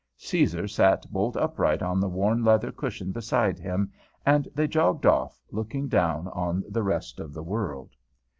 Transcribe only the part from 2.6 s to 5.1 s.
cushion beside him, and they jogged